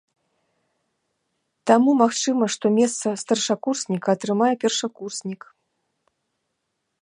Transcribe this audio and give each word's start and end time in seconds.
Таму 1.71 1.91
магчыма, 2.01 2.45
што 2.55 2.65
месца 2.79 3.07
старшакурсніка 3.23 4.09
атрымае 4.19 4.51
першакурснік. 4.65 5.41